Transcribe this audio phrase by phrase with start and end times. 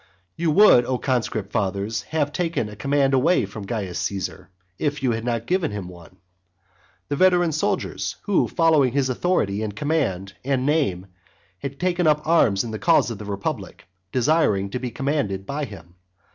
[0.35, 5.11] You would, O conscript fathers, have taken a command away from Caius Caesar, if you
[5.11, 6.15] had not given him one.
[7.09, 11.05] The veteran soldiers, who, following his authority and command and name,
[11.59, 15.65] had taken up arms in the cause of the republic, desired to be commanded by
[15.65, 15.93] him.